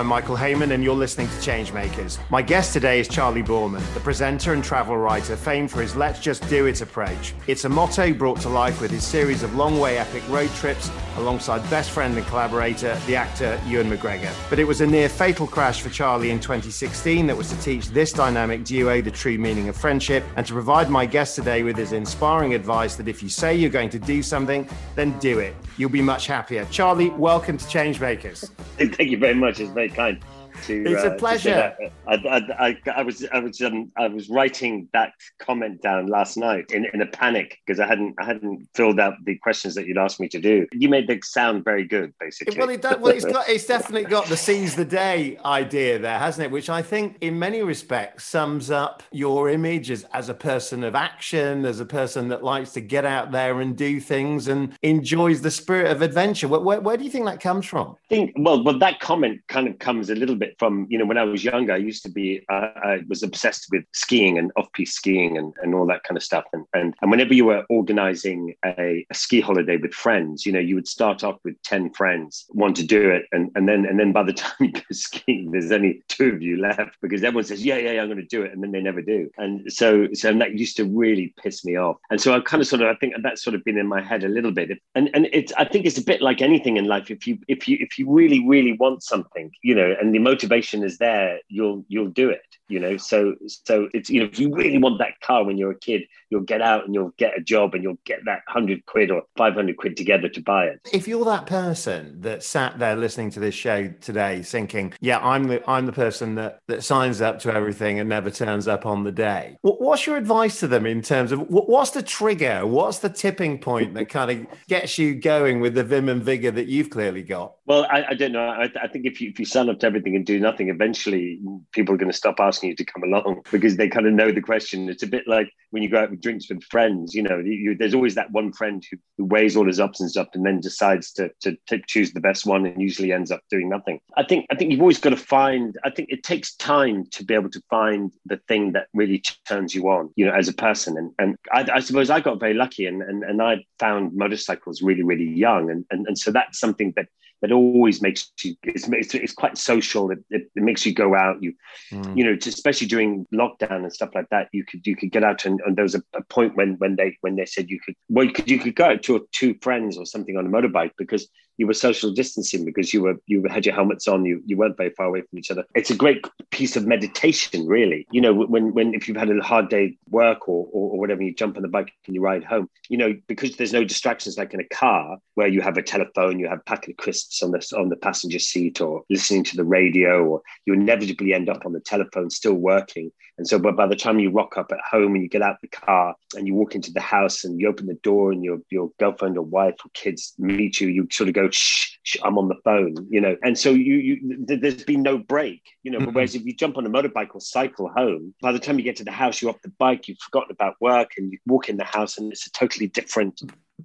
[0.00, 2.18] I'm Michael Heyman, and you're listening to Changemakers.
[2.30, 6.20] My guest today is Charlie Boorman, the presenter and travel writer famed for his Let's
[6.20, 7.34] Just Do It approach.
[7.46, 10.90] It's a motto brought to life with his series of long way epic road trips
[11.18, 14.32] alongside best friend and collaborator, the actor Ewan McGregor.
[14.48, 17.88] But it was a near fatal crash for Charlie in 2016 that was to teach
[17.88, 21.76] this dynamic duo the true meaning of friendship and to provide my guest today with
[21.76, 25.54] his inspiring advice that if you say you're going to do something, then do it.
[25.76, 26.64] You'll be much happier.
[26.70, 28.48] Charlie, welcome to Changemakers.
[28.78, 29.60] Thank you very much.
[29.60, 30.18] It's very kind
[30.64, 30.84] to.
[30.86, 31.74] It's a uh, pleasure.
[32.06, 36.36] I, I, I, I, was I was um, I was writing that comment down last
[36.36, 39.86] night in, in a panic because I hadn't I hadn't filled out the questions that
[39.86, 40.66] you'd asked me to do.
[40.72, 42.58] You made the sound very good, basically.
[42.58, 46.18] Well, it does, well, it's got it's definitely got the seize the day idea there,
[46.18, 46.50] hasn't it?
[46.50, 50.94] Which I think, in many respects, sums up your image as, as a person of
[50.94, 55.42] action, as a person that likes to get out there and do things and enjoys
[55.42, 56.48] the spirit of adventure.
[56.48, 57.96] Where, where, where do you think that comes from?
[58.06, 61.06] I think well, well, that comment kind of comes a little bit from you know
[61.06, 61.72] when I was younger.
[61.72, 65.54] I used to be uh, I was obsessed with skiing and off piste skiing and,
[65.62, 66.44] and all that kind of stuff.
[66.52, 70.58] And and, and whenever you were organizing a, a, ski holiday with friends, you know
[70.58, 74.00] you would start off with ten friends want to do it, and and then and
[74.00, 77.44] then by the time you go skiing, there's only two of you left because everyone
[77.44, 79.30] says yeah yeah, yeah I'm going to do it, and then they never do.
[79.38, 81.96] And so so that used to really piss me off.
[82.10, 84.00] And so I kind of sort of I think that's sort of been in my
[84.00, 84.70] head a little bit.
[84.94, 87.10] And and it's I think it's a bit like anything in life.
[87.10, 90.84] If you if you if you really really want something, you know, and the motivation
[90.84, 94.52] is there, you'll you'll do it you know so so it's you know if you
[94.54, 97.40] really want that car when you're a kid you'll get out and you'll get a
[97.40, 100.80] job and you'll get that 100 quid or 500 quid together to buy it.
[100.92, 105.44] If you're that person that sat there listening to this show today thinking yeah i'm
[105.44, 109.04] the i'm the person that that signs up to everything and never turns up on
[109.04, 112.66] the day what's your advice to them in terms of what's the trigger?
[112.66, 116.50] What's the tipping point that kind of gets you going with the vim and vigor
[116.50, 117.54] that you've clearly got?
[117.66, 118.46] Well i, I don't know.
[118.46, 121.40] I, I think if you if you sign up to everything and do nothing eventually
[121.72, 124.12] people are going to stop asking asking you to come along because they kind of
[124.12, 124.88] know the question.
[124.88, 127.74] It's a bit like when you go out with drinks with friends, you know, you,
[127.74, 130.60] there's always that one friend who, who, weighs all his ups and stuff and then
[130.60, 134.00] decides to, to, to choose the best one and usually ends up doing nothing.
[134.16, 135.78] I think I think you've always got to find.
[135.84, 139.74] I think it takes time to be able to find the thing that really turns
[139.74, 140.98] you on, you know, as a person.
[140.98, 144.82] And and I, I suppose I got very lucky and and, and I found motorcycles
[144.82, 147.06] really really young, and and, and so that's something that
[147.40, 151.14] that always makes you it's, it's, it's quite social it, it, it, makes you go
[151.14, 151.52] out you
[151.90, 152.16] mm.
[152.16, 155.44] you know especially during lockdown and stuff like that you could you could get out
[155.44, 157.94] and, and there was a, a, point when when they when they said you could
[158.08, 160.92] well you could you could go out to two friends or something on a motorbike
[160.98, 161.28] because
[161.60, 164.78] you were social distancing because you were you had your helmets on you you weren't
[164.78, 165.64] very far away from each other.
[165.74, 168.06] It's a great piece of meditation really.
[168.10, 171.22] You know when when if you've had a hard day work or, or, or whatever
[171.22, 174.38] you jump on the bike and you ride home you know because there's no distractions
[174.38, 177.50] like in a car where you have a telephone you have packet of crisps on
[177.52, 181.64] the on the passenger seat or listening to the radio or you inevitably end up
[181.66, 183.10] on the telephone still working
[183.40, 185.54] and so but by the time you rock up at home and you get out
[185.54, 188.44] of the car and you walk into the house and you open the door and
[188.44, 192.16] your your girlfriend or wife or kids meet you you sort of go shh, shh,
[192.22, 193.36] I'm on the phone, you know.
[193.42, 195.98] And so you, you there's been no break, you know.
[195.98, 196.12] Mm-hmm.
[196.12, 198.96] Whereas if you jump on a motorbike or cycle home, by the time you get
[198.96, 201.76] to the house, you're off the bike, you've forgotten about work, and you walk in
[201.76, 203.42] the house, and it's a totally different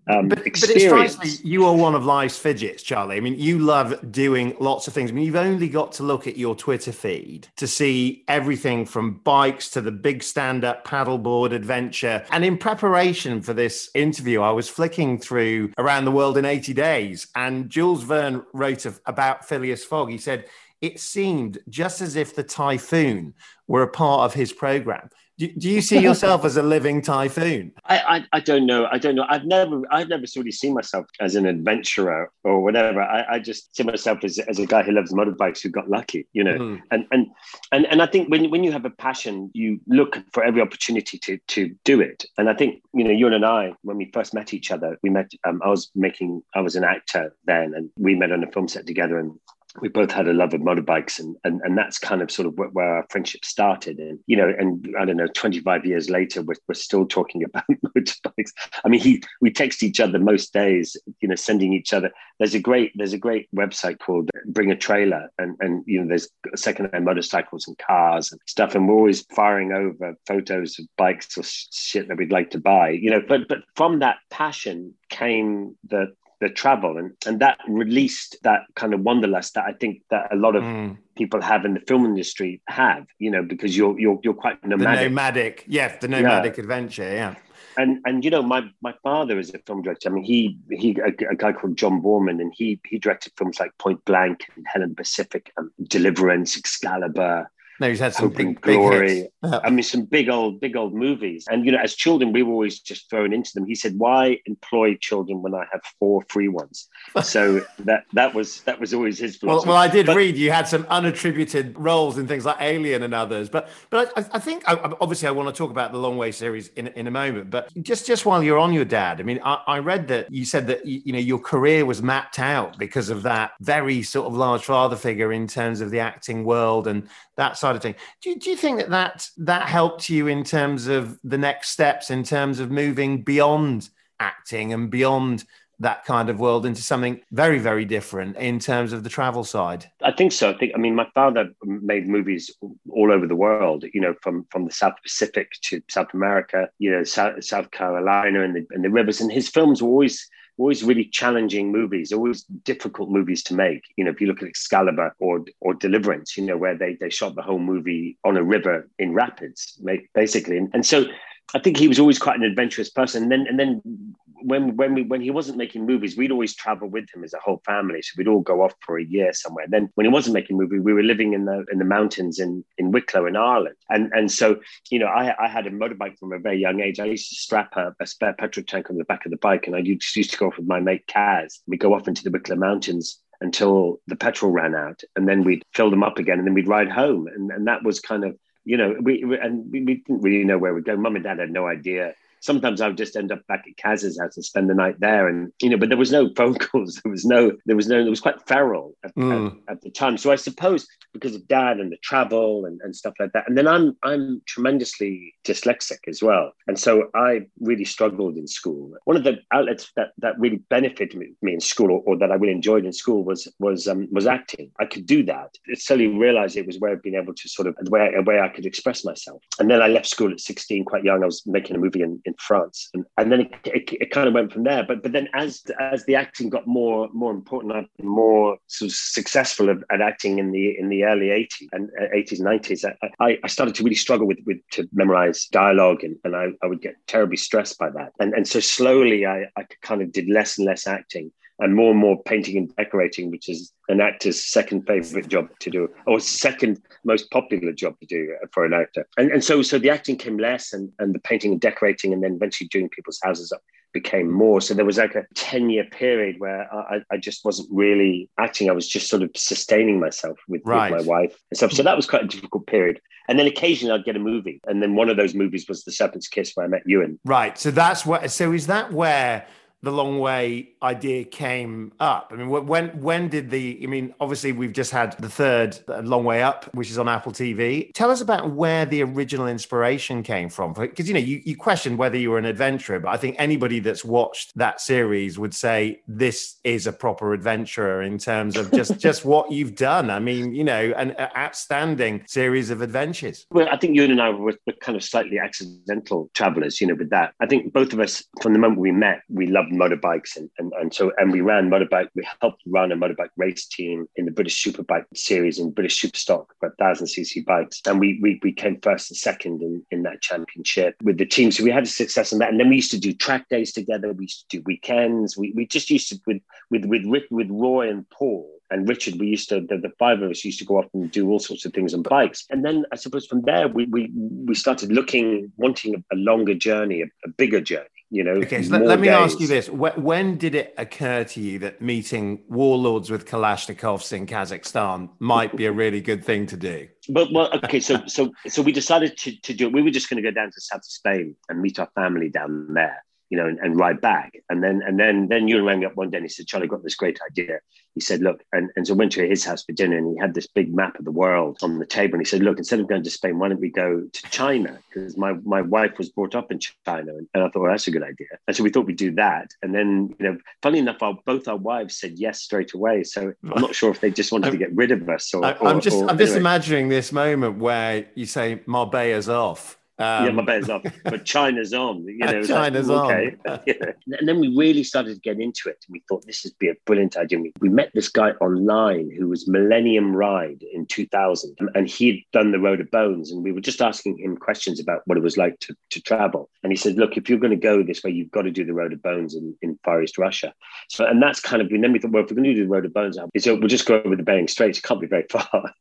[0.08, 3.18] um, but, but it strikes me you are one of life's fidgets, Charlie.
[3.18, 5.12] I mean, you love doing lots of things.
[5.12, 9.20] I mean, you've only got to look at your Twitter feed to see everything from
[9.20, 12.26] bikes to the big stand-up paddleboard adventure.
[12.32, 16.74] And in preparation for this interview, I was flicking through Around the World in 80
[16.74, 20.10] Days, and Jules Verne wrote of, about Phileas Fogg.
[20.10, 20.46] He said
[20.82, 23.34] it seemed just as if the typhoon
[23.68, 25.10] were a part of his program.
[25.38, 27.74] Do, do you see yourself as a living typhoon?
[27.86, 28.88] I, I, I don't know.
[28.90, 29.26] I don't know.
[29.28, 33.02] I've never I've never really seen myself as an adventurer or whatever.
[33.02, 36.28] I, I just see myself as, as a guy who loves motorbikes who got lucky,
[36.34, 36.58] you know.
[36.58, 36.82] Mm.
[36.92, 37.28] And, and
[37.72, 41.18] and and I think when when you have a passion, you look for every opportunity
[41.20, 42.26] to to do it.
[42.38, 45.10] And I think you know, you and I, when we first met each other, we
[45.10, 45.32] met.
[45.46, 46.44] Um, I was making.
[46.54, 49.38] I was an actor then, and we met on a film set together, and
[49.82, 52.54] we both had a love of motorbikes and, and and that's kind of sort of
[52.74, 54.00] where our friendship started.
[54.00, 57.64] And you know and i don't know 25 years later we're, we're still talking about
[57.98, 58.52] motorbikes.
[58.84, 62.12] I mean he we text each other most days you know sending each other.
[62.40, 66.08] There's a great there's a great website called bring a trailer and and you know
[66.08, 68.76] there's secondhand motorcycles and cars and stuff.
[68.76, 72.90] And we're always firing over photos of bikes or shit that we'd like to buy
[72.90, 78.38] you know but but from that passion came the the travel and, and that released
[78.44, 80.98] that kind of wanderlust that I think that a lot of mm.
[81.16, 85.00] people have in the film industry have, you know, because you're you're you're quite nomadic.
[85.00, 86.62] The nomadic, yeah, the nomadic yeah.
[86.62, 87.36] adventure, yeah.
[87.78, 90.10] and and you know, my my father is a film director.
[90.10, 93.60] I mean, he he a, a guy called John Boorman, and he he directed films
[93.60, 97.50] like Point Blank and Helen Pacific and Deliverance, Excalibur.
[97.80, 99.28] No, he's had some Hope big, Glory.
[99.44, 99.60] Yeah.
[99.64, 101.46] I mean, some big old, big old movies.
[101.50, 103.66] And you know, as children, we were always just thrown into them.
[103.66, 106.88] He said, "Why employ children when I have four free ones?"
[107.24, 109.68] So that that was that was always his Well, philosophy.
[109.70, 113.14] well, I did But- read you had some unattributed roles in things like Alien and
[113.14, 116.18] others, but but I, I think I, obviously I want to talk about the Long
[116.18, 117.50] Way series in, in a moment.
[117.50, 120.46] But just just while you're on your dad, I mean, I, I read that you
[120.46, 124.28] said that you, you know your career was mapped out because of that very sort
[124.28, 127.08] of large father figure in terms of the acting world and
[127.38, 127.96] that side of thing.
[128.22, 131.70] Do you, do you think that, that that helped you in terms of the next
[131.70, 133.90] steps in terms of moving beyond
[134.20, 135.44] acting and beyond
[135.80, 139.86] that kind of world into something very very different in terms of the travel side
[140.02, 140.52] I think so.
[140.52, 140.72] I think.
[140.74, 142.50] I mean, my father made movies
[142.90, 143.84] all over the world.
[143.94, 146.70] You know, from from the South Pacific to South America.
[146.78, 149.20] You know, South, South Carolina and the and the rivers.
[149.20, 153.84] And his films were always always really challenging movies, always difficult movies to make.
[153.98, 157.10] You know, if you look at Excalibur or or Deliverance, you know, where they they
[157.10, 159.80] shot the whole movie on a river in rapids,
[160.14, 160.58] basically.
[160.58, 161.06] And, and so
[161.54, 163.24] I think he was always quite an adventurous person.
[163.24, 166.88] And then and then when when we when he wasn't making movies, we'd always travel
[166.88, 168.02] with him as a whole family.
[168.02, 169.66] So we'd all go off for a year somewhere.
[169.68, 172.64] Then when he wasn't making movie, we were living in the in the mountains in
[172.78, 173.76] in Wicklow in Ireland.
[173.90, 174.60] And and so
[174.92, 177.00] you know, I I had a motorbike from a very young age.
[177.00, 179.68] I used to strap a, a spare petrol tank on the back of the bike,
[179.68, 181.60] and I used used to go off with my mate Kaz.
[181.68, 185.64] We'd go off into the Wicklow Mountains until the petrol ran out, and then we'd
[185.74, 187.28] fill them up again, and then we'd ride home.
[187.28, 190.44] And and that was kind of you know, we, we and we, we didn't really
[190.44, 190.98] know where we'd go.
[190.98, 192.16] Mum and dad had no idea.
[192.46, 195.28] Sometimes I would just end up back at Kaz's house and spend the night there,
[195.28, 197.02] and you know, but there was no phone calls.
[197.04, 199.58] There was no, there was no, it was quite feral at, Mm.
[199.68, 200.18] at, at the time.
[200.18, 203.58] So I suppose because of dad and the travel and, and stuff like that, and
[203.58, 208.94] then I'm I'm tremendously dyslexic as well, and so I really struggled in school.
[209.06, 212.32] One of the outlets that that really benefited me, me in school, or, or that
[212.32, 214.72] I really enjoyed in school, was was um, was acting.
[214.80, 215.50] I could do that.
[215.66, 218.22] It slowly realized it was where I'd been able to sort of a way, a
[218.22, 219.42] way I could express myself.
[219.60, 221.24] And then I left school at 16, quite young.
[221.24, 224.28] I was making a movie in, in France, and, and then it, it, it kind
[224.28, 224.84] of went from there.
[224.84, 228.96] But but then as as the acting got more more important, been more sort of
[228.96, 232.86] successful at, at acting in the in the early 80s and uh, 80s 90s.
[233.20, 236.68] I, I started to really struggle with with to memorize dialogue, and, and I, I
[236.68, 238.12] would get terribly stressed by that.
[238.20, 241.92] And and so slowly I I kind of did less and less acting and more
[241.92, 246.20] and more painting and decorating, which is an actor's second favorite job to do, or
[246.20, 249.08] second most popular job to do for an actor.
[249.18, 252.24] And, and so, so the acting came less, and, and the painting and decorating, and
[252.24, 253.62] then eventually doing people's houses up
[253.94, 254.60] became more.
[254.60, 258.70] So there was like a 10 year period where I, I just wasn't really acting.
[258.70, 260.92] I was just sort of sustaining myself with, Right.
[260.92, 261.72] with my wife and stuff.
[261.72, 263.00] So that was quite a difficult period.
[263.30, 264.60] And then occasionally I'd get a movie.
[264.68, 267.18] And then one of those movies was The Serpent's Kiss, where I met Ewan.
[267.24, 269.48] right so that's what so is that where
[269.86, 272.32] the long way idea came up.
[272.32, 276.00] I mean when when did the i mean obviously we've just had the third uh,
[276.00, 280.24] long way up which is on apple tv tell us about where the original inspiration
[280.24, 283.18] came from because you know you, you questioned whether you were an adventurer but i
[283.18, 288.58] think anybody that's watched that series would say this is a proper adventurer in terms
[288.58, 290.10] of just just what you've done.
[290.10, 293.46] I mean you know an uh, outstanding series of adventures.
[293.52, 296.96] Well, I think Ewan and I were, were kind of slightly accidental travelers, you know,
[296.96, 297.34] with that.
[297.40, 300.36] I think both of us, from the moment we met, we loved motorbikes.
[300.36, 304.08] And, and, and so, and we ran motorbike, we helped run a motorbike race team
[304.16, 307.82] in the British Superbike series in British Superstock, about 1000cc bikes.
[307.86, 311.52] And we, we, we came first and second in, in that championship with the team.
[311.52, 312.50] So we had a success in that.
[312.50, 314.14] And then we used to do track days together.
[314.14, 315.38] We used to do weekends.
[315.38, 319.20] We, we just used to, with, with, with, Rick- with Roy and Paul, and Richard,
[319.20, 321.40] we used to the, the five of us used to go off and do all
[321.40, 322.46] sorts of things on bikes.
[322.50, 326.56] And then I suppose from there we we, we started looking, wanting a, a longer
[326.56, 327.88] journey, a, a bigger journey.
[328.12, 328.32] You know.
[328.32, 331.60] Okay, so let, let me ask you this: when, when did it occur to you
[331.60, 336.88] that meeting warlords with Kalashnikovs in Kazakhstan might be a really good thing to do?
[337.10, 339.74] But well, okay, so so so we decided to to do it.
[339.74, 342.74] We were just going to go down to south Spain and meet our family down
[342.74, 344.34] there, you know, and, and ride back.
[344.50, 346.84] And then and then then Ewan rang up one day and he said, Charlie, got
[346.84, 347.60] this great idea.
[347.96, 350.20] He said, look, and, and so I went to his house for dinner and he
[350.20, 352.16] had this big map of the world on the table.
[352.16, 354.78] And he said, look, instead of going to Spain, why don't we go to China?
[354.90, 357.14] Because my, my wife was brought up in China.
[357.16, 358.28] And, and I thought, well, that's a good idea.
[358.50, 359.52] And so we thought we'd do that.
[359.62, 363.06] And then, you know, funny enough, our, both our wives said yes straight away.
[363.06, 365.56] So I'm not sure if they just wanted to get rid of us or, I,
[365.62, 366.42] I'm, just or- I'm just anyway.
[366.42, 369.80] imagining this moment where you say Marbella's off.
[369.98, 372.04] Um, yeah, my bet is off, but China's on.
[372.04, 373.38] You know, China's like, okay.
[373.48, 373.60] on.
[373.66, 373.92] yeah.
[374.20, 376.68] And then we really started to get into it, and we thought this would be
[376.68, 377.40] a brilliant idea.
[377.40, 382.52] We, we met this guy online who was Millennium Ride in 2000, and he'd done
[382.52, 385.38] the Road of Bones, and we were just asking him questions about what it was
[385.38, 386.50] like to, to travel.
[386.64, 388.66] And he said, "Look, if you're going to go this way, you've got to do
[388.66, 390.54] the Road of Bones in, in Far East Russia."
[390.90, 391.70] So, and that's kind of.
[391.70, 393.56] And then we thought, well, if we're going to do the Road of Bones, so
[393.56, 394.80] we'll just go over the Bering Straits.
[394.80, 395.72] It can't be very far,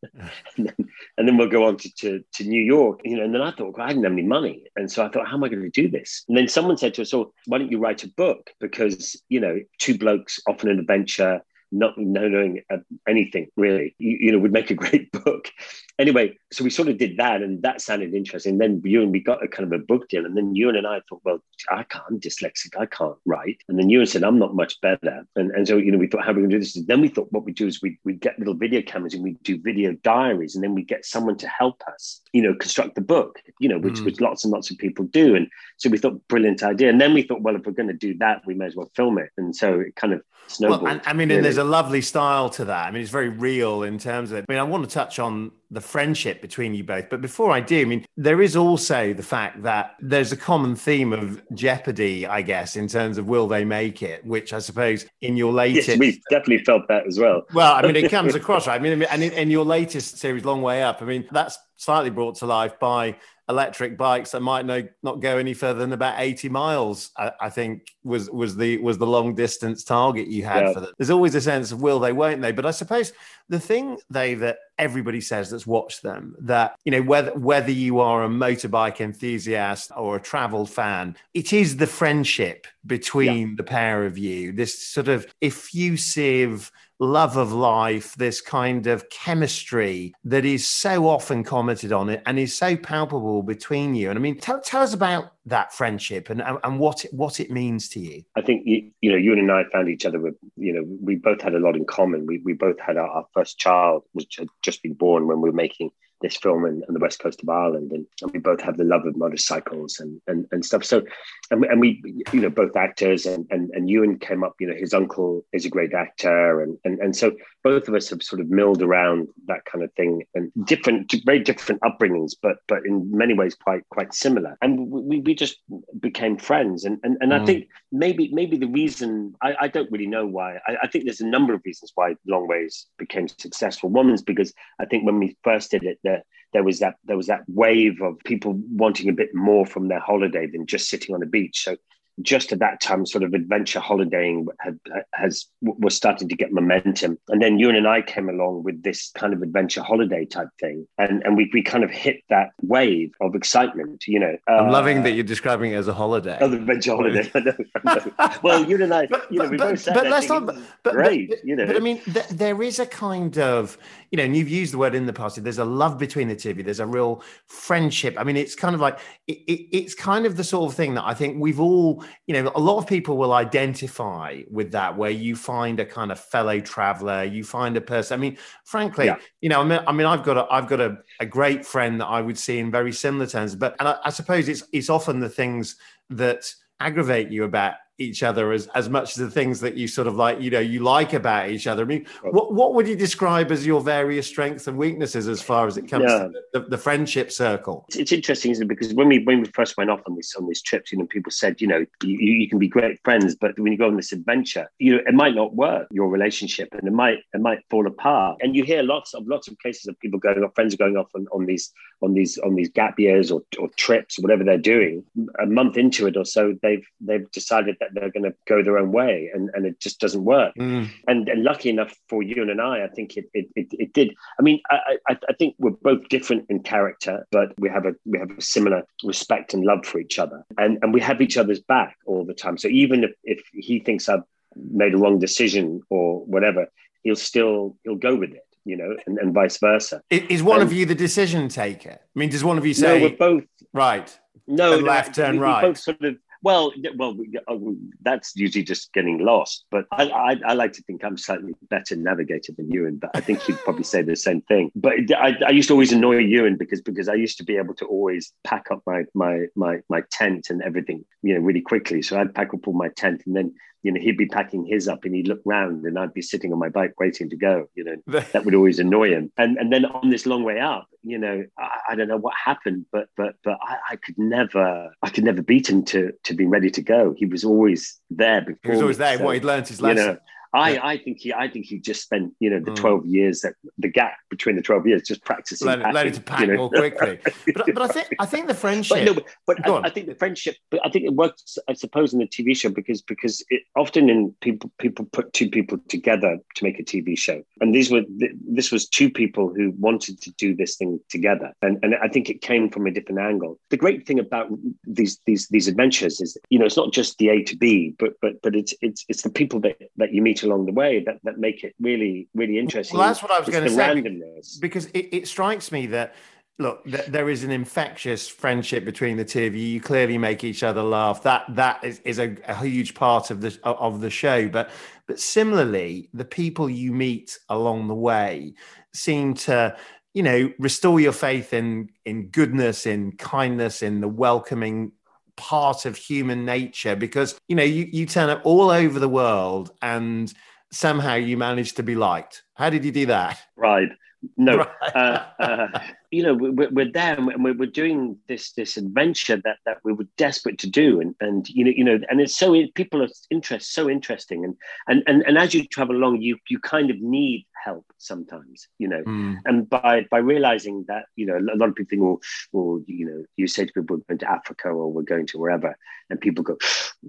[0.56, 0.74] and, then,
[1.18, 3.00] and, then, we'll go on to, to, to New York.
[3.04, 4.64] You know, and then I thought, well, I didn't have any money.
[4.76, 6.24] And so I thought, how am I going to do this?
[6.28, 8.50] And then someone said to us, oh, why don't you write a book?
[8.60, 11.42] Because, you know, two blokes off on an adventure,
[11.74, 12.62] not knowing
[13.08, 15.50] anything really, you, you know, would make a great book
[15.98, 18.58] anyway, so we sort of did that, and that sounded interesting.
[18.58, 21.00] Then Ewan, we got a kind of a book deal, and then Ewan and I
[21.08, 21.38] thought, well,
[21.70, 23.58] I can't, I'm dyslexic, I can't write.
[23.68, 25.24] And then Ewan said, I'm not much better.
[25.36, 26.76] And, and so, you know, we thought, how are we going to do this?
[26.76, 29.22] And then we thought, what we do is we we get little video cameras and
[29.22, 32.94] we do video diaries, and then we get someone to help us, you know, construct
[32.94, 34.04] the book, you know, which, mm.
[34.04, 35.34] which lots and lots of people do.
[35.34, 36.90] And so we thought, brilliant idea.
[36.90, 38.90] And then we thought, well, if we're going to do that, we may as well
[38.94, 39.30] film it.
[39.36, 40.22] And so it kind of
[40.60, 41.40] Well, I mean, really.
[41.40, 42.86] there's a lovely style to that.
[42.86, 44.44] I mean, it's very real in terms of.
[44.48, 47.10] I mean, I want to touch on the friendship between you both.
[47.10, 50.76] But before I do, I mean, there is also the fact that there's a common
[50.76, 55.06] theme of jeopardy, I guess, in terms of will they make it, which I suppose
[55.20, 55.88] in your latest.
[55.88, 57.42] Yes, we definitely felt that as well.
[57.52, 58.80] Well, I mean, it comes across, right?
[58.80, 62.10] I mean, and in, in your latest series, Long Way Up, I mean, that's slightly
[62.10, 63.16] brought to life by
[63.48, 67.50] electric bikes that might no, not go any further than about 80 miles I, I,
[67.50, 70.72] think was was the was the long distance target you had yeah.
[70.72, 73.12] for them there's always a sense of will they won't they but i suppose
[73.50, 78.00] the thing they that everybody says that's watched them that you know whether whether you
[78.00, 83.54] are a motorbike enthusiast or a travel fan it is the friendship between yeah.
[83.58, 90.14] the pair of you this sort of effusive love of life, this kind of chemistry
[90.24, 94.10] that is so often commented on it and is so palpable between you.
[94.10, 97.50] And I mean, tell, tell us about that friendship and, and what it, what it
[97.50, 98.22] means to you.
[98.36, 101.16] I think you, you know, you and I found each other with, you know, we
[101.16, 102.26] both had a lot in common.
[102.26, 105.50] We, we both had our, our first child, which had just been born when we
[105.50, 105.90] were making
[106.24, 109.04] this film on the west coast of Ireland, and, and, we both have the love
[109.06, 110.84] of motorcycles and and, and stuff.
[110.84, 111.02] So,
[111.50, 112.02] and we, and we,
[112.32, 114.54] you know, both actors, and and and Ewan came up.
[114.58, 118.08] You know, his uncle is a great actor, and and and so both of us
[118.08, 122.56] have sort of milled around that kind of thing, and different, very different upbringings, but
[122.68, 124.56] but in many ways quite quite similar.
[124.62, 125.58] And we we just
[126.00, 127.40] became friends, and and and mm.
[127.40, 130.56] I think maybe maybe the reason I, I don't really know why.
[130.66, 133.90] I, I think there's a number of reasons why Long Ways became successful.
[133.90, 136.13] One is because I think when we first did it, there
[136.52, 140.00] there was that there was that wave of people wanting a bit more from their
[140.00, 141.64] holiday than just sitting on the beach.
[141.64, 141.76] So
[142.22, 144.78] just at that time, sort of adventure holidaying had,
[145.14, 147.18] has was starting to get momentum.
[147.28, 150.86] And then Ewan and I came along with this kind of adventure holiday type thing,
[150.98, 154.04] and and we we kind of hit that wave of excitement.
[154.06, 156.38] You know, I'm uh, loving that you're describing it as a holiday.
[156.40, 157.30] Oh, adventure holiday.
[157.34, 157.54] I know,
[157.84, 158.38] I know.
[158.42, 160.46] well, Ewan and I, but, you know, we but, both said but let's not.
[160.82, 161.66] But, great, but, you know.
[161.66, 163.76] But I mean, th- there is a kind of
[164.14, 165.42] you know, and you've used the word in the past.
[165.42, 166.62] There's a love between the two of you.
[166.62, 168.14] There's a real friendship.
[168.16, 170.94] I mean, it's kind of like it, it, it's kind of the sort of thing
[170.94, 174.96] that I think we've all, you know, a lot of people will identify with that,
[174.96, 178.18] where you find a kind of fellow traveler, you find a person.
[178.18, 179.16] I mean, frankly, yeah.
[179.40, 182.00] you know, I mean, I mean, I've got a, I've got a, a great friend
[182.00, 184.90] that I would see in very similar terms, but and I, I suppose it's it's
[184.90, 185.76] often the things
[186.10, 186.44] that
[186.80, 190.16] aggravate you about each other as, as much as the things that you sort of
[190.16, 191.82] like, you know, you like about each other.
[191.82, 195.66] I mean, what, what would you describe as your various strengths and weaknesses as far
[195.66, 196.18] as it comes yeah.
[196.24, 197.84] to the, the, friendship circle?
[197.88, 198.68] It's, it's interesting, isn't it?
[198.68, 201.06] Because when we when we first went off on this on these trips, you know,
[201.06, 203.96] people said, you know, you, you can be great friends, but when you go on
[203.96, 207.60] this adventure, you know, it might not work, your relationship, and it might it might
[207.70, 208.38] fall apart.
[208.40, 210.96] And you hear lots of lots of cases of people going off, friends are going
[210.96, 211.72] off on, on these
[212.04, 215.04] on these on these gap years or, or trips or whatever they're doing.
[215.40, 218.78] A month into it or so, they've they've decided that they're going to go their
[218.78, 220.54] own way and, and it just doesn't work.
[220.56, 220.88] Mm.
[221.08, 224.14] And, and lucky enough for Ewan and I, I think it, it, it, it did.
[224.38, 227.92] I mean, I, I, I, think we're both different in character, but we have a
[228.04, 230.44] we have a similar respect and love for each other.
[230.58, 232.58] And, and we have each other's back all the time.
[232.58, 234.22] So even if, if he thinks I've
[234.56, 236.66] made a wrong decision or whatever,
[237.02, 240.02] he'll still he'll go with it you know, and, and vice versa.
[240.10, 241.98] Is one of you the decision taker?
[242.00, 244.18] I mean, does one of you say, no, we're both right?
[244.46, 245.62] No, left, turn we, right.
[245.62, 247.16] We both sort of well, well,
[247.48, 249.64] oh, that's usually just getting lost.
[249.70, 252.96] But I, I, I, like to think I'm slightly better navigator than Ewan.
[252.96, 254.70] But I think he'd probably say the same thing.
[254.76, 257.72] But I, I used to always annoy Ewan because because I used to be able
[257.76, 262.02] to always pack up my my my my tent and everything, you know, really quickly.
[262.02, 263.54] So I'd pack up all my tent and then
[263.84, 266.52] you know, he'd be packing his up and he'd look round and I'd be sitting
[266.54, 267.68] on my bike waiting to go.
[267.74, 269.30] You know, that would always annoy him.
[269.36, 272.32] And and then on this long way up, you know, I, I don't know what
[272.34, 276.34] happened, but but but I, I, could never I could never beat him to to
[276.34, 277.14] being ready to go.
[277.14, 278.58] He was always there before.
[278.62, 279.18] He was always me, there.
[279.18, 279.98] So, what he'd learned his lesson.
[279.98, 280.18] You know,
[280.54, 282.76] I, I think he I think he just spent you know the mm.
[282.76, 286.20] twelve years that the gap between the twelve years just practicing learning, packing, learning to
[286.20, 286.56] pack you know?
[286.56, 287.18] more quickly.
[287.54, 288.96] but, but I think I think the friendship.
[288.96, 290.56] But, no, but I, I, think the friendship.
[290.70, 291.58] But I think it works.
[291.68, 295.50] I suppose in the TV show because because it often in people people put two
[295.50, 298.02] people together to make a TV show, and these were
[298.48, 302.30] this was two people who wanted to do this thing together, and and I think
[302.30, 303.58] it came from a different angle.
[303.70, 304.50] The great thing about
[304.84, 308.12] these these these adventures is you know it's not just the A to B, but
[308.22, 311.18] but but it's it's it's the people that that you meet along the way that,
[311.24, 312.98] that make it really, really interesting.
[312.98, 313.94] Well, that's what I was going to say.
[313.94, 314.60] Randomness.
[314.60, 316.14] Because it, it strikes me that
[316.58, 320.62] look there is an infectious friendship between the two of you you clearly make each
[320.62, 324.48] other laugh that that is, is a, a, huge part of the of the show
[324.48, 324.70] but
[325.08, 328.54] but similarly the people you meet along the way
[328.92, 329.76] seem to
[330.12, 334.92] you know restore your faith in in goodness in kindness in the welcoming
[335.36, 339.72] part of human nature because you know you, you turn up all over the world
[339.82, 340.32] and
[340.70, 342.42] somehow you manage to be liked.
[342.54, 343.40] How did you do that?
[343.56, 343.88] Right.
[344.36, 344.96] No, right.
[344.96, 349.58] uh, uh, you know, we're, we're there and we're, we're doing this this adventure that
[349.66, 352.54] that we were desperate to do, and and you know, you know, and it's so
[352.74, 354.56] people are interest so interesting, and
[354.88, 358.88] and and and as you travel along, you you kind of need help sometimes, you
[358.88, 359.36] know, mm.
[359.44, 362.20] and by by realizing that, you know, a lot of people think, well,
[362.52, 365.38] well, you know, you say to people, we're going to Africa or we're going to
[365.38, 365.76] wherever,
[366.10, 366.56] and people go,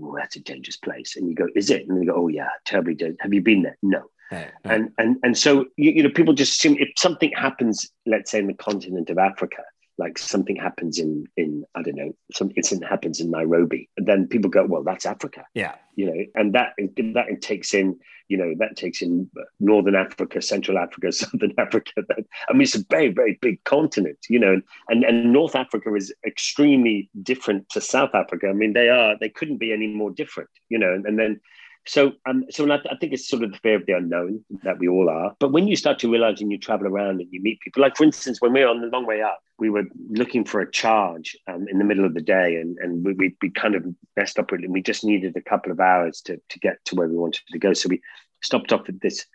[0.01, 1.87] oh, that's a dangerous place, and you go, is it?
[1.87, 3.17] And they go, oh yeah, terribly dangerous.
[3.21, 3.77] Have you been there?
[3.81, 4.03] No.
[4.63, 8.39] And and and so you, you know people just assume if something happens, let's say
[8.39, 9.63] in the continent of Africa,
[9.97, 14.49] like something happens in in I don't know some incident happens in Nairobi, then people
[14.49, 15.45] go, well, that's Africa.
[15.53, 20.41] Yeah, you know, and that that takes in you know that takes in Northern Africa,
[20.41, 21.91] Central Africa, Southern Africa.
[22.07, 25.93] That, I mean, it's a very very big continent, you know, and and North Africa
[25.95, 28.49] is extremely different to South Africa.
[28.49, 31.39] I mean, they are they couldn't be any more different, you know, and, and then
[31.87, 34.79] so, um, so I, I, think it's sort of the fear of the unknown that
[34.79, 35.35] we all are.
[35.39, 37.95] But when you start to realize and you travel around and you meet people, like
[37.95, 40.71] for instance, when we were on the long way up, we were looking for a
[40.71, 43.85] charge um, in the middle of the day, and and we, we, we kind of
[44.17, 44.65] messed up with it.
[44.65, 47.43] And we just needed a couple of hours to to get to where we wanted
[47.51, 47.73] to go.
[47.73, 48.01] So we
[48.41, 49.25] stopped off at this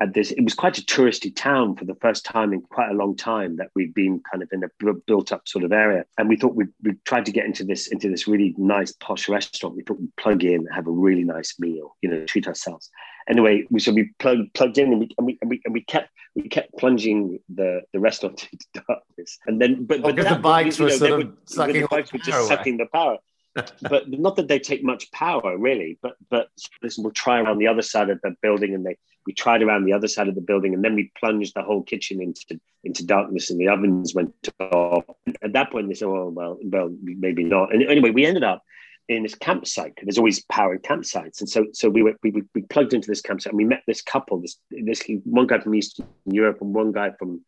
[0.00, 0.30] at this.
[0.30, 3.56] It was quite a touristy town for the first time in quite a long time
[3.56, 6.04] that we'd been kind of in a built up sort of area.
[6.18, 9.28] And we thought we'd, we tried to get into this into this really nice posh
[9.28, 9.76] restaurant.
[9.76, 12.90] We thought we'd plug in, have a really nice meal, you know, treat ourselves.
[13.28, 15.82] Anyway, we so we plugged plugged in and we and we and we, and we
[15.82, 19.38] kept we kept plunging the the restaurant into darkness.
[19.46, 22.12] And then, but, but that, the bikes you know, were sort of sucking the bikes
[22.12, 22.48] were just away.
[22.48, 23.18] sucking the power
[23.82, 26.48] but not that they take much power really but but
[26.82, 28.96] listen we'll try around the other side of the building and they
[29.28, 31.82] we tried around the other side of the building and then we plunged the whole
[31.82, 35.04] kitchen into into darkness and the ovens went off.
[35.42, 37.74] At that point they said oh well well maybe not.
[37.74, 38.62] And anyway we ended up
[39.06, 39.92] in this campsite.
[40.02, 41.40] There's always power in campsites.
[41.40, 44.00] And so so we were we, we plugged into this campsite and we met this
[44.00, 47.42] couple this this one guy from eastern europe and one guy from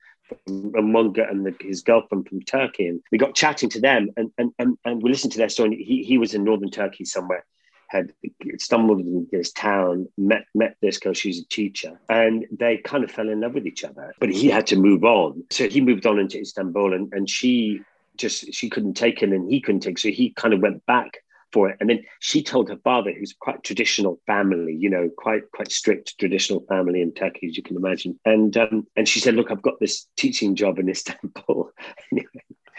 [0.47, 4.31] and one and the, his girlfriend from Turkey, and we got chatting to them, and
[4.39, 5.83] and and, and we listened to their story.
[5.83, 7.45] He he was in northern Turkey somewhere,
[7.91, 8.13] had
[8.59, 11.13] stumbled into this town, met met this girl.
[11.13, 14.15] She's a teacher, and they kind of fell in love with each other.
[14.21, 17.81] But he had to move on, so he moved on into Istanbul, and and she
[18.17, 19.99] just she couldn't take him, and he couldn't take.
[19.99, 21.19] So he kind of went back
[21.53, 21.77] for it.
[21.81, 26.19] And then she told her father, who's quite traditional family, you know, quite quite strict
[26.19, 28.19] traditional family in Turkey, as you can imagine.
[28.25, 31.71] And um, and she said, "Look, I've got this teaching job in Istanbul."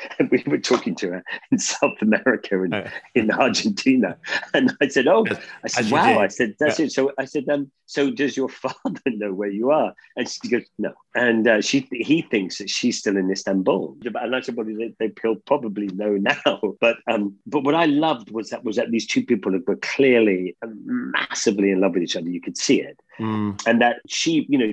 [0.20, 4.18] and we were talking to her in South America and in Argentina.
[4.54, 5.26] And I said, "Oh,
[5.64, 6.86] I said, wow." I said, "That's yeah.
[6.86, 10.48] it." So I said, "Um, so does your father know where you are?" And she
[10.50, 13.98] goes, "No." And uh, she he thinks that she's still in Istanbul.
[14.04, 15.10] And I said, "Well, they, they
[15.46, 19.26] probably know now." But um, but what I loved was that was that these two
[19.26, 22.30] people were clearly massively in love with each other.
[22.30, 23.00] You could see it.
[23.20, 23.62] Mm.
[23.68, 24.72] And that she, you know,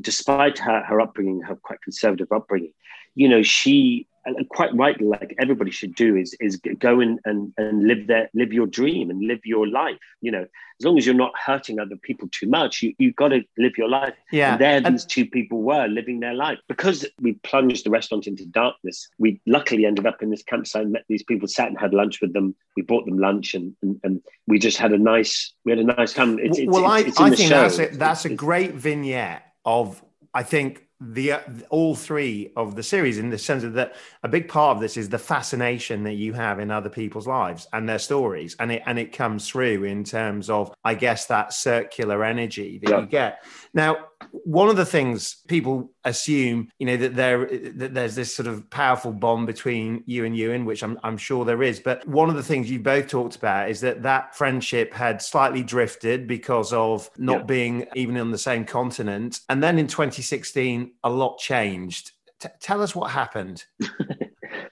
[0.00, 2.72] despite her, her upbringing, her quite conservative upbringing,
[3.14, 7.52] you know, she and quite rightly, like everybody should do, is is go and, and
[7.56, 9.98] and live their live your dream and live your life.
[10.20, 13.28] You know, as long as you're not hurting other people too much, you you got
[13.28, 14.14] to live your life.
[14.32, 17.90] Yeah, and there and- these two people were living their life because we plunged the
[17.90, 19.08] restaurant into darkness.
[19.18, 22.32] We luckily ended up in this campsite, met these people, sat and had lunch with
[22.32, 22.54] them.
[22.76, 25.84] We bought them lunch, and and, and we just had a nice we had a
[25.84, 26.38] nice time.
[26.38, 27.62] It's, it's, well, it's, I, I think show.
[27.62, 30.02] that's a, that's a great vignette of
[30.34, 34.28] I think the uh, all three of the series in the sense of that a
[34.28, 37.86] big part of this is the fascination that you have in other people's lives and
[37.86, 42.24] their stories and it and it comes through in terms of i guess that circular
[42.24, 43.00] energy that yeah.
[43.00, 43.94] you get now
[44.30, 48.68] one of the things people assume you know that there that there's this sort of
[48.70, 52.36] powerful bond between you and Ewan which I'm, I'm sure there is but one of
[52.36, 57.10] the things you both talked about is that that friendship had slightly drifted because of
[57.18, 57.44] not yeah.
[57.44, 62.12] being even on the same continent and then in 2016 a lot changed.
[62.40, 63.64] T- tell us what happened.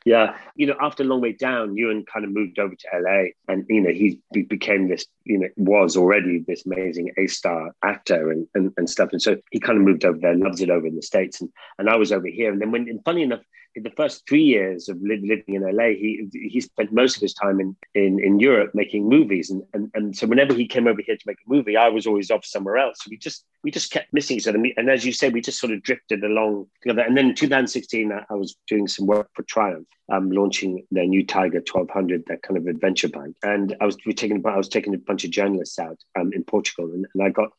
[0.04, 3.28] yeah, you know, after a Long Way Down, Ewan kind of moved over to LA,
[3.48, 8.30] and you know, he, became this, you know, was already this amazing A star actor
[8.30, 10.86] and, and and stuff, and so he kind of moved over there, loves it over
[10.86, 13.40] in the states, and and I was over here, and then when, and funny enough,
[13.76, 17.60] the first three years of living in LA, he he spent most of his time
[17.60, 21.16] in in, in Europe making movies, and, and and so whenever he came over here
[21.16, 22.98] to make a movie, I was always off somewhere else.
[23.02, 25.58] So we just we just kept missing each other, and as you say, we just
[25.58, 27.02] sort of drifted along together.
[27.02, 31.26] And then in 2016, I, was doing some work for Triumph, um, launching their new
[31.26, 34.94] Tiger 1200, that kind of adventure bike, and I was we taking I was taking
[34.94, 37.50] a bunch of journalists out um, in Portugal, and, and I got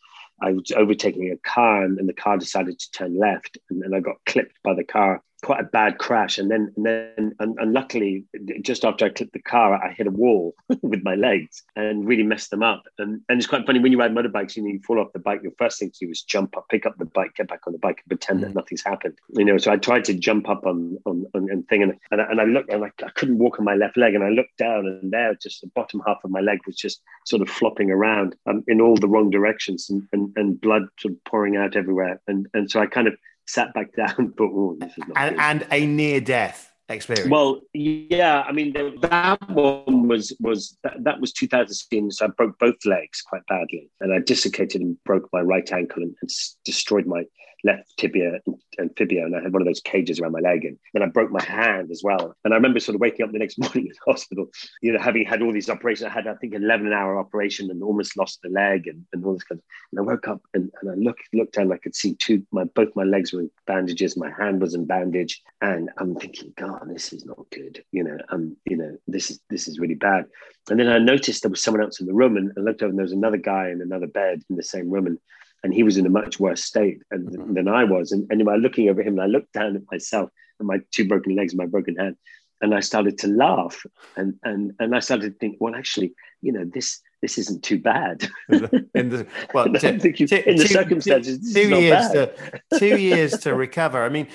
[0.41, 3.58] I was overtaking a car and, and the car decided to turn left.
[3.69, 6.40] And, and I got clipped by the car quite a bad crash.
[6.40, 8.26] And then, and then, and, and, luckily,
[8.64, 12.24] just after I clipped the car, I hit a wall with my legs and really
[12.24, 12.82] messed them up.
[12.98, 15.20] And, and it's quite funny when you ride motorbikes, you know, you fall off the
[15.20, 15.42] bike.
[15.44, 17.74] Your first thing to do is jump up, pick up the bike, get back on
[17.74, 19.18] the bike, and pretend mm that nothing's happened.
[19.30, 22.22] You know, so I tried to jump up on on, on, on thing, and and,
[22.22, 24.58] and I looked, and I, I couldn't walk on my left leg, and I looked
[24.58, 27.92] down, and there, just the bottom half of my leg was just sort of flopping
[27.92, 31.76] around um, in all the wrong directions, and, and and blood sort of pouring out
[31.76, 32.20] everywhere.
[32.28, 33.16] And and so I kind of
[33.48, 37.30] sat back down, but oh, this is not and, and a near death experience.
[37.30, 42.12] Well, yeah, I mean that one was was that, that was 2016.
[42.12, 46.04] So I broke both legs quite badly, and I dislocated and broke my right ankle
[46.04, 46.30] and, and
[46.64, 47.24] destroyed my
[47.63, 48.39] left tibia
[48.78, 51.08] and fibia, and I had one of those cages around my leg, and then I
[51.08, 52.36] broke my hand as well.
[52.44, 54.48] And I remember sort of waking up the next morning in the hospital,
[54.82, 56.08] you know, having had all these operations.
[56.08, 59.26] I had, I think, an 11 hour operation and almost lost the leg and, and
[59.26, 59.65] all this kind of.
[59.91, 62.63] And I woke up and, and I looked looked down, I could see two, my
[62.63, 66.84] both my legs were in bandages, my hand was in bandage, and I'm thinking, God,
[66.88, 67.84] this is not good.
[67.91, 70.26] You know, um, you know, this is this is really bad.
[70.70, 72.89] And then I noticed there was someone else in the room, and I looked over,
[72.89, 75.20] and there was another guy in another bed in the same room, and
[75.65, 77.56] and he was in a much worse state and, mm-hmm.
[77.56, 78.12] than I was.
[78.12, 81.36] And, by looking over him, and I looked down at myself and my two broken
[81.36, 82.17] legs, my broken hand,
[82.62, 83.84] and I started to laugh.
[84.15, 87.80] And and and I started to think, well, actually, you know, this this isn't too
[87.80, 88.30] bad.
[88.50, 92.32] in the, well, to, to, in the two, circumstances, two years to
[92.78, 94.04] two years to recover.
[94.04, 94.28] I mean,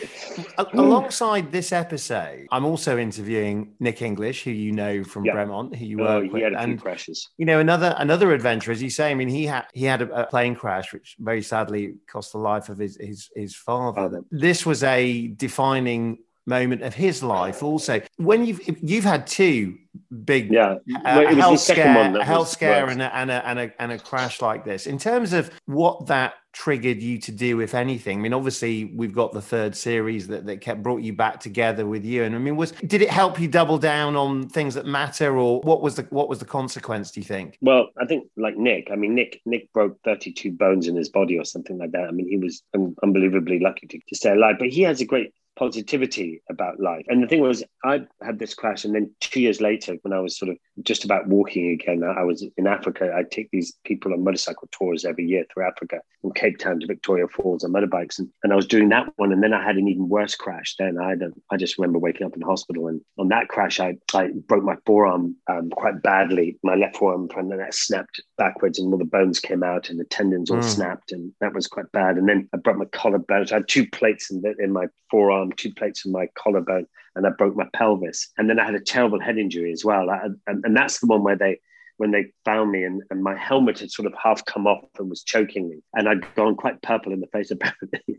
[0.58, 0.78] a, hmm.
[0.80, 5.36] alongside this episode, I'm also interviewing Nick English, who you know from yep.
[5.36, 7.28] Bremont, who you oh, work with, and crashes.
[7.38, 9.12] You know, another another adventure, as you say.
[9.12, 12.38] I mean, he had he had a, a plane crash, which very sadly cost the
[12.38, 14.02] life of his his, his father.
[14.02, 14.24] father.
[14.32, 18.00] This was a defining moment of his life also.
[18.16, 19.78] When you've you've had two
[20.24, 20.76] big yeah.
[21.04, 24.64] uh, health scare, health scare and a, and, a, and, a, and a crash like
[24.64, 28.86] this in terms of what that triggered you to do if anything i mean obviously
[28.96, 32.26] we've got the third series that, that kept brought you back together with Ewan.
[32.26, 35.60] And i mean was did it help you double down on things that matter or
[35.60, 37.56] what was the what was the consequence do you think?
[37.60, 41.38] Well i think like nick i mean nick nick broke 32 bones in his body
[41.38, 42.08] or something like that.
[42.08, 44.56] I mean he was un- unbelievably lucky to, to stay alive.
[44.58, 47.04] But he has a great positivity about life.
[47.08, 50.20] And the thing was, I had this crash, and then two years later, when I
[50.20, 53.12] was sort of just about walking again, I was in Africa.
[53.14, 56.86] I take these people on motorcycle tours every year through Africa, from Cape Town to
[56.86, 59.76] Victoria Falls on motorbikes, and, and I was doing that one, and then I had
[59.76, 60.76] an even worse crash.
[60.78, 63.80] Then I had a, I just remember waking up in hospital, and on that crash,
[63.80, 68.22] I I broke my forearm um, quite badly, my left forearm, and then that snapped
[68.38, 70.64] backwards, and all the bones came out, and the tendons all mm.
[70.64, 72.16] snapped, and that was quite bad.
[72.16, 73.46] And then I broke my collarbone.
[73.46, 76.28] So I had two plates in, the, in my forearm Um, two plates in my
[76.34, 76.86] collarbone,
[77.16, 78.28] and I broke my pelvis.
[78.38, 80.10] And then I had a terrible head injury as well.
[80.10, 81.60] I, and, and that's the one where they
[82.00, 85.10] when they found me and, and my helmet had sort of half come off and
[85.10, 88.18] was choking me and I'd gone quite purple in the face apparently.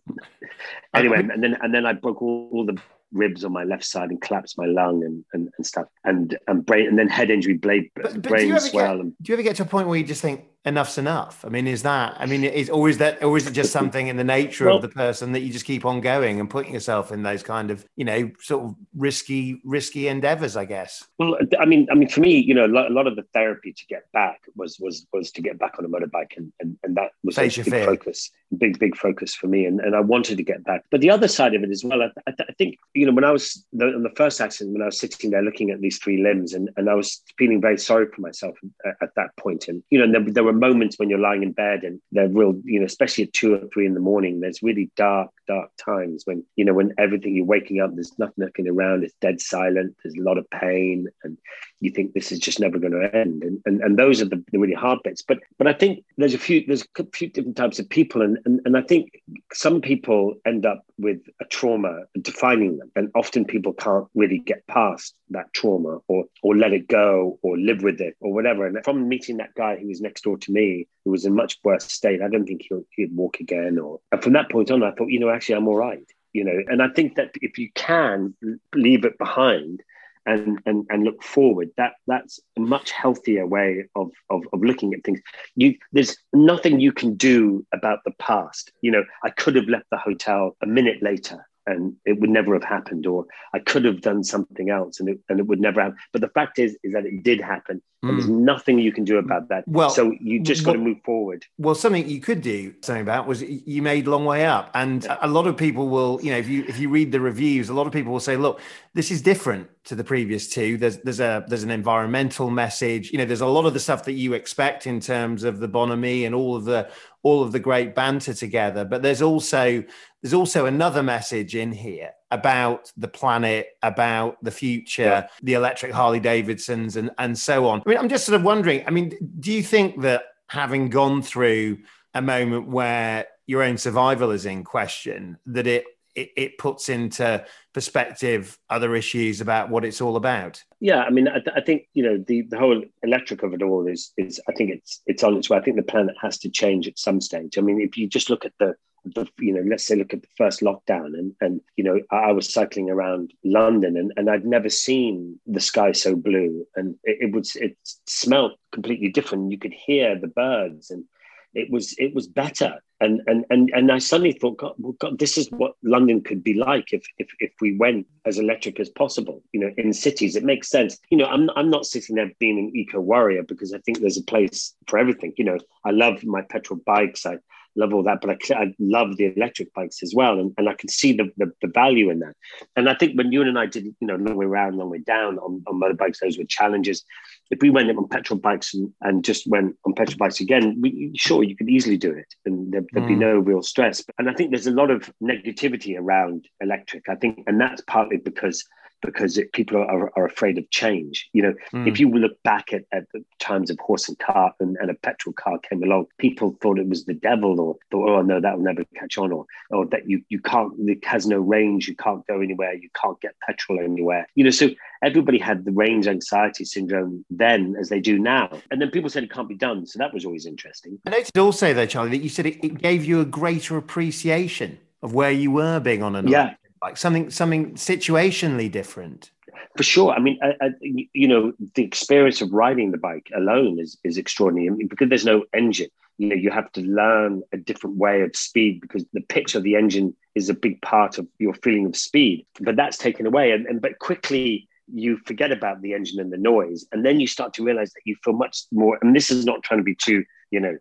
[0.94, 2.80] anyway, and then and then I broke all, all, the
[3.12, 6.64] ribs on my left side and collapsed my lung and, and, and stuff and and
[6.64, 8.98] brain and then head injury, blade but, but brain swell.
[8.98, 11.44] Get, and, do you ever get to a point where you just think, enough's enough.
[11.46, 12.16] I mean, is that?
[12.20, 14.76] I mean, is or is that, or is it just something in the nature well,
[14.76, 17.72] of the person that you just keep on going and putting yourself in those kind
[17.72, 20.56] of, you know, sort of risky, risky endeavors?
[20.56, 21.04] I guess.
[21.18, 23.86] Well, I mean, I mean, for me, you know, a lot of the therapy to
[23.88, 27.12] get back was was was to get back on a motorbike, and and, and that
[27.24, 27.86] was a big fear.
[27.86, 30.86] focus, big big focus for me, and and I wanted to get back.
[30.92, 33.24] But the other side of it as well, I, I, I think, you know, when
[33.24, 35.98] I was the, on the first accident, when I was sitting there looking at these
[35.98, 39.68] three limbs, and and I was feeling very sorry for myself at, at that point,
[39.68, 42.56] and you know, there, there were moments when you're lying in bed and they're real,
[42.64, 46.24] you know, especially at two or three in the morning, there's really dark, dark times
[46.26, 49.96] when you know when everything you're waking up, there's nothing looking around, it's dead silent,
[50.04, 51.38] there's a lot of pain, and
[51.82, 53.44] you think this is just never going to end.
[53.44, 55.22] And and, and those are the, the really hard bits.
[55.22, 58.38] But but I think there's a few there's a few different types of people, and
[58.46, 59.22] and, and I think
[59.54, 64.66] some people end up with a trauma defining them, and often people can't really get
[64.68, 68.66] past that trauma or or let it go or live with it or whatever.
[68.66, 71.58] And from meeting that guy who was next door to me, who was in much
[71.64, 73.80] worse state, I don't think he'll, he'd walk again.
[73.80, 76.06] Or and from that point on, I thought, you know, actually, I'm all right.
[76.34, 78.36] You know, and I think that if you can
[78.76, 79.82] leave it behind
[80.28, 84.94] and and and look forward, that that's a much healthier way of of, of looking
[84.94, 85.20] at things.
[85.56, 88.72] You there's nothing you can do about the past.
[88.82, 92.56] You know, I could have left the hotel a minute later and it would never
[92.56, 93.24] have happened or
[93.54, 96.30] i could have done something else and it, and it would never happen but the
[96.30, 98.40] fact is is that it did happen and there's mm.
[98.40, 99.64] nothing you can do about that.
[99.68, 101.46] Well so you just got to move forward.
[101.58, 104.72] well something you could do something about was you made long way up.
[104.74, 107.70] And a lot of people will you know if you if you read the reviews
[107.70, 108.60] a lot of people will say look
[108.94, 110.78] this is different to the previous two.
[110.78, 113.12] There's there's a there's an environmental message.
[113.12, 115.68] You know there's a lot of the stuff that you expect in terms of the
[115.68, 116.90] bonhomie and all of the
[117.24, 118.84] all of the great banter together.
[118.84, 119.84] But there's also
[120.22, 125.28] there's also another message in here about the planet, about the future, yeah.
[125.44, 127.84] the electric Harley Davidsons, and, and so on.
[127.86, 131.22] I mean, I'm just sort of wondering I mean, do you think that having gone
[131.22, 131.80] through
[132.14, 137.46] a moment where your own survival is in question, that it it, it, puts into
[137.74, 140.62] perspective other issues about what it's all about.
[140.82, 143.62] Yeah, I mean, I, th- I, think you know the, the whole electric of it
[143.62, 145.58] all is is I think it's it's on its way.
[145.58, 147.58] I think the planet has to change at some stage.
[147.58, 150.22] I mean, if you just look at the the, you know, let's say look at
[150.22, 154.46] the first lockdown and, and you know, I was cycling around London and, and I'd
[154.46, 159.52] never seen the sky so blue and it, it was, it smelled completely different.
[159.52, 161.06] You could hear the birds and
[161.54, 162.82] it was, it was better.
[163.02, 166.44] And, and, and, and I suddenly thought, God, well, God, this is what London could
[166.44, 170.36] be like if, if, if we went as electric as possible, you know, in cities,
[170.36, 171.00] it makes sense.
[171.10, 174.20] You know, I'm, I'm not sitting there being an eco warrior because I think there's
[174.20, 175.34] a place for everything.
[175.38, 177.26] You know, I love my petrol bikes.
[177.26, 177.38] I,
[177.76, 180.74] love all that, but I, I love the electric bikes as well, and, and I
[180.74, 182.36] can see the, the, the value in that.
[182.76, 185.00] And I think when Ewan and I did, you know, long way around, long way
[185.00, 187.04] down on, on motorbikes, those were challenges.
[187.50, 191.12] If we went on petrol bikes and, and just went on petrol bikes again, we,
[191.16, 193.08] sure you could easily do it, and there, would mm.
[193.08, 194.04] be no real stress.
[194.18, 197.08] And I think there's a lot of negativity around electric.
[197.10, 198.64] I think, and that's partly because
[199.02, 201.30] because it, people are, are afraid of change.
[201.34, 201.88] You know, mm.
[201.88, 204.94] if you look back at, at the times of horse and cart and, and, a
[204.94, 208.58] petrol car came along, people thought it was the devil or thought, oh no, that
[208.58, 211.96] will never catch on, or or that you you can't, it has no range, you
[211.96, 214.28] can't go anywhere, you can't get petrol anywhere.
[214.36, 214.70] You know, so
[215.02, 218.50] everybody had the range anxiety syndrome then as they do now.
[218.70, 219.86] And then people said it can't be done.
[219.86, 221.00] So that was always interesting.
[221.06, 224.78] I noticed also though, Charlie, that you said it, it gave you a greater appreciation
[225.02, 229.32] of where you were being on an yeah like something something situationally different.
[229.78, 230.12] For sure.
[230.14, 230.70] I mean I, I,
[231.14, 234.68] you know the experience of riding the bike alone is is extraordinary.
[234.68, 235.90] I mean, because there's no engine
[236.22, 239.64] you know you have to learn a different way of speed because the pitch of
[239.64, 242.46] the engine is a big part of your feeling of speed.
[242.60, 243.52] But that's taken away.
[243.52, 246.86] And, and but quickly you forget about the engine and the noise.
[246.92, 249.64] And then you start to realize that you feel much more and this is not
[249.64, 250.78] trying to be too you know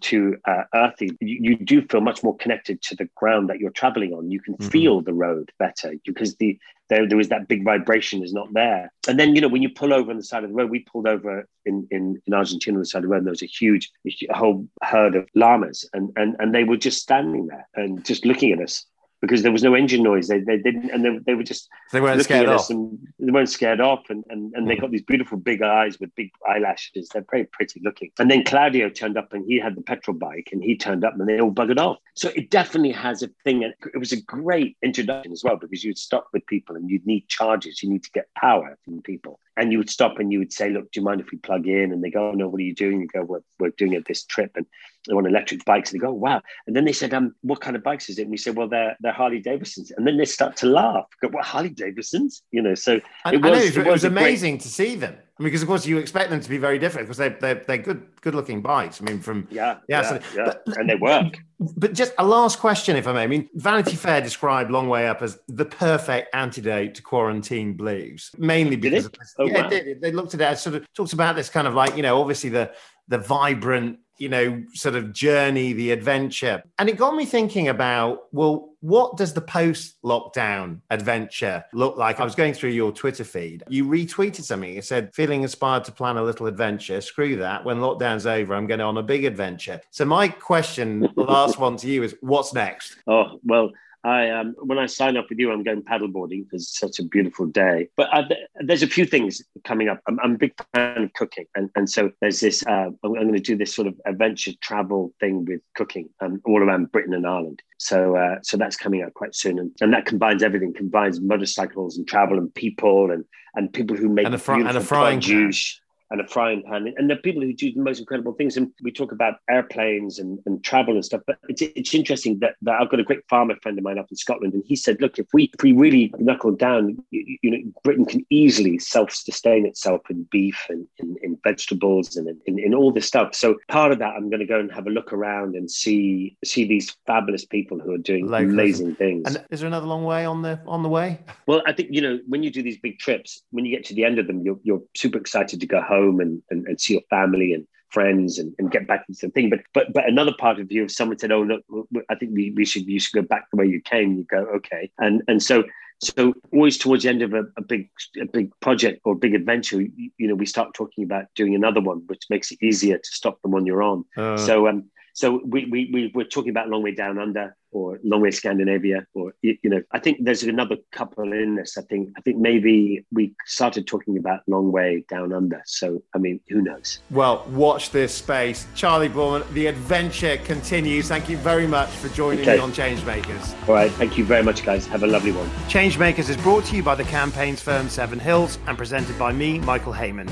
[0.00, 3.70] to uh, earthy, you, you, do feel much more connected to the ground that you're
[3.70, 4.30] traveling on.
[4.30, 4.68] You can mm-hmm.
[4.68, 8.92] feel the road better because the there, there is that big vibration is not there.
[9.08, 10.80] And then, you know, when you pull over on the side of the road, we
[10.80, 13.42] pulled over in, in, in Argentina on the side of the road, and there was
[13.42, 17.66] a huge, a whole herd of llamas, and, and, and they were just standing there
[17.74, 18.86] and just looking at us
[19.20, 20.28] because there was no engine noise.
[20.28, 22.70] They, they didn't, and they, they were just they weren't scared off.
[22.70, 24.82] And they weren't scared off, and and, and they hmm.
[24.82, 27.08] got these beautiful big eyes with big eyelashes.
[27.08, 28.10] They're very pretty looking.
[28.18, 31.14] And then Claudio turned up, and he had the petrol bike, and he turned up,
[31.18, 31.98] and they all buggered off.
[32.14, 35.84] So it definitely has a thing, and it was a great introduction as well because
[35.84, 37.82] you'd stop with people, and you'd need charges.
[37.82, 40.70] You need to get power from people and you would stop and you would say,
[40.70, 42.64] "Look, do you mind if we plug in?" And they go, oh, "No, what are
[42.64, 44.66] you doing?" You go, "We're, we're doing it this trip," and
[45.06, 45.92] they're on electric bikes.
[45.92, 48.22] And they go, "Wow!" And then they said, "Um, what kind of bikes is it?"
[48.22, 51.06] And we said, "Well, they're they're Harley Davidsons." And then they start to laugh.
[51.22, 54.54] Go, "What Harley Davidsons?" You know, so I, it was, know, it, it was, amazing
[54.54, 54.62] great...
[54.62, 57.28] to see them because of course you expect them to be very different because they
[57.28, 59.00] they're, they're good good looking bikes.
[59.00, 60.44] I mean, from yeah yeah, yeah, so, yeah.
[60.44, 61.38] But, and they work.
[61.58, 63.22] But just a last question, if I may.
[63.22, 68.30] I mean, Vanity Fair described Long Way Up as the perfect antidote to quarantine blues,
[68.38, 69.68] mainly because oh, yeah, wow.
[69.68, 72.20] they, they looked at it sort of talks about this kind of like you know
[72.20, 72.72] obviously the
[73.08, 76.62] the vibrant you know, sort of journey, the adventure.
[76.78, 82.20] And it got me thinking about, well, what does the post lockdown adventure look like?
[82.20, 83.62] I was going through your Twitter feed.
[83.68, 84.72] You retweeted something.
[84.72, 87.00] You said, feeling inspired to plan a little adventure.
[87.00, 87.64] Screw that.
[87.64, 89.80] When lockdown's over, I'm going on a big adventure.
[89.90, 92.96] So, my question, the last one to you is, what's next?
[93.06, 93.70] Oh, well,
[94.06, 97.02] I um, when I sign up with you, I'm going paddleboarding because it's such a
[97.02, 97.88] beautiful day.
[97.96, 100.00] But uh, th- there's a few things coming up.
[100.06, 102.64] I'm, I'm, a big fan of cooking, and, and so there's this.
[102.64, 106.40] Uh, I'm, I'm going to do this sort of adventure travel thing with cooking um,
[106.44, 107.62] all around Britain and Ireland.
[107.78, 110.72] So uh, so that's coming out quite soon, and, and that combines everything.
[110.72, 113.24] Combines motorcycles and travel and people and
[113.56, 116.92] and people who make and a, fr- and a frying juice and a frying pan.
[116.96, 118.56] And the people who do the most incredible things.
[118.56, 121.22] And we talk about airplanes and, and travel and stuff.
[121.26, 124.06] But it's, it's interesting that, that I've got a great farmer friend of mine up
[124.10, 124.54] in Scotland.
[124.54, 128.04] And he said, look, if we, if we really knuckle down, you, you know, Britain
[128.04, 132.92] can easily self sustain itself in beef and in, in vegetables and in, in, all
[132.92, 133.34] this stuff.
[133.34, 136.36] So part of that, I'm going to go and have a look around and see
[136.44, 139.22] see these fabulous people who are doing amazing things.
[139.26, 141.20] And is there another long way on the on the way?
[141.46, 143.94] Well, I think, you know, when you do these big trips, when you get to
[143.94, 146.80] the end of them, you're, you're super excited to go home home and, and, and
[146.80, 149.50] see your family and friends and, and get back into the thing.
[149.50, 151.62] But but but another part of you, if someone said, "Oh look,
[152.08, 154.42] I think we, we should you should go back the way you came," you go,
[154.56, 155.64] "Okay." And and so
[156.00, 157.88] so always towards the end of a, a big
[158.20, 161.80] a big project or big adventure, you, you, know, we start talking about doing another
[161.80, 164.04] one, which makes it easier to stop the one you're on.
[164.16, 164.84] Uh, so um
[165.16, 169.06] so we, we, we were talking about Long Way Down Under or Long Way Scandinavia,
[169.14, 171.78] or, you, you know, I think there's another couple in this.
[171.78, 175.62] I think, I think maybe we started talking about Long Way Down Under.
[175.64, 176.98] So, I mean, who knows?
[177.10, 178.66] Well, watch this space.
[178.74, 181.08] Charlie Boorman, the adventure continues.
[181.08, 182.56] Thank you very much for joining okay.
[182.56, 183.54] me on Changemakers.
[183.66, 183.90] All right.
[183.92, 184.86] Thank you very much, guys.
[184.86, 185.48] Have a lovely one.
[185.70, 189.60] Changemakers is brought to you by the campaigns firm Seven Hills and presented by me,
[189.60, 190.28] Michael Hayman.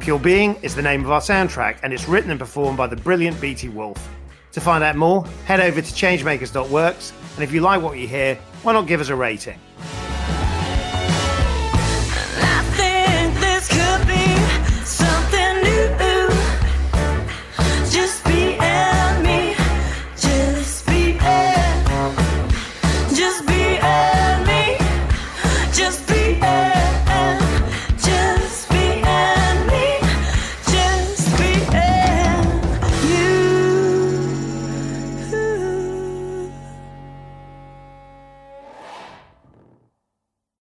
[0.00, 2.96] Pure Being is the name of our soundtrack, and it's written and performed by the
[2.96, 4.08] brilliant BT Wolf.
[4.52, 8.36] To find out more, head over to changemakers.works, and if you like what you hear,
[8.62, 9.58] why not give us a rating?